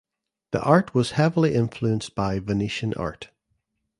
The 0.49 0.63
art 0.63 0.95
was 0.95 1.11
heavily 1.11 1.53
influenced 1.53 2.15
by 2.15 2.39
Venetian 2.39 2.95
art. 2.95 3.29